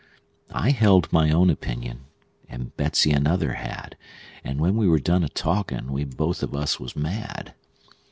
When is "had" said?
3.53-3.95